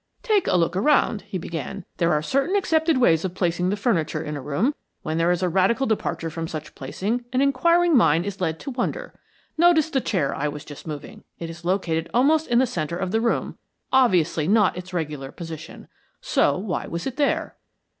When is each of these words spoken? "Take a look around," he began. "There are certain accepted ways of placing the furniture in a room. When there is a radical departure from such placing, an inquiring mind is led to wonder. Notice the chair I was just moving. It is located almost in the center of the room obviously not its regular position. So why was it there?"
"Take 0.23 0.47
a 0.47 0.55
look 0.57 0.75
around," 0.75 1.21
he 1.27 1.37
began. 1.37 1.85
"There 1.97 2.11
are 2.11 2.23
certain 2.23 2.55
accepted 2.55 2.97
ways 2.97 3.23
of 3.23 3.35
placing 3.35 3.69
the 3.69 3.75
furniture 3.77 4.23
in 4.23 4.35
a 4.35 4.41
room. 4.41 4.73
When 5.03 5.19
there 5.19 5.29
is 5.29 5.43
a 5.43 5.47
radical 5.47 5.85
departure 5.85 6.31
from 6.31 6.47
such 6.47 6.73
placing, 6.73 7.25
an 7.31 7.39
inquiring 7.39 7.95
mind 7.95 8.25
is 8.25 8.41
led 8.41 8.59
to 8.61 8.71
wonder. 8.71 9.13
Notice 9.59 9.91
the 9.91 10.01
chair 10.01 10.33
I 10.33 10.47
was 10.47 10.65
just 10.65 10.87
moving. 10.87 11.23
It 11.37 11.51
is 11.51 11.63
located 11.63 12.09
almost 12.15 12.47
in 12.47 12.57
the 12.57 12.65
center 12.65 12.97
of 12.97 13.11
the 13.11 13.21
room 13.21 13.59
obviously 13.91 14.47
not 14.47 14.75
its 14.75 14.91
regular 14.91 15.31
position. 15.31 15.87
So 16.19 16.57
why 16.57 16.87
was 16.87 17.05
it 17.05 17.17
there?" 17.17 17.57